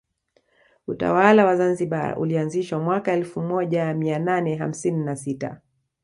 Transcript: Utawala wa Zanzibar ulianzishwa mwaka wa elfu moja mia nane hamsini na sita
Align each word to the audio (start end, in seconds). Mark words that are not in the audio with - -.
Utawala 0.87 1.45
wa 1.45 1.55
Zanzibar 1.55 2.19
ulianzishwa 2.19 2.79
mwaka 2.79 3.11
wa 3.11 3.17
elfu 3.17 3.41
moja 3.41 3.93
mia 3.93 4.19
nane 4.19 4.55
hamsini 4.55 5.05
na 5.05 5.15
sita 5.15 5.61